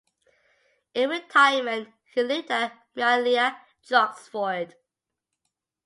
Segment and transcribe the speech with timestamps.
[0.95, 3.51] In retirement he lived at Meon Lea,
[3.87, 4.73] Droxford.